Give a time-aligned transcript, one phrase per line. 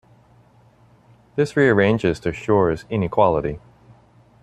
[1.35, 3.59] This rearranges to Schur's inequality.